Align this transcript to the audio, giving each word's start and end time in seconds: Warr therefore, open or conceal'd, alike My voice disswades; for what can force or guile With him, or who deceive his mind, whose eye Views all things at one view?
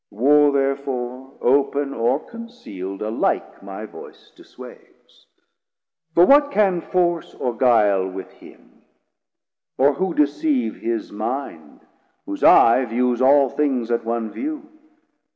Warr 0.09 0.51
therefore, 0.51 1.35
open 1.41 1.93
or 1.93 2.17
conceal'd, 2.21 3.03
alike 3.03 3.61
My 3.61 3.85
voice 3.85 4.31
disswades; 4.35 5.27
for 6.15 6.25
what 6.25 6.49
can 6.49 6.81
force 6.81 7.35
or 7.35 7.55
guile 7.55 8.07
With 8.07 8.31
him, 8.31 8.81
or 9.77 9.93
who 9.93 10.15
deceive 10.15 10.77
his 10.77 11.11
mind, 11.11 11.81
whose 12.25 12.43
eye 12.43 12.83
Views 12.85 13.21
all 13.21 13.47
things 13.49 13.91
at 13.91 14.03
one 14.03 14.31
view? 14.31 14.67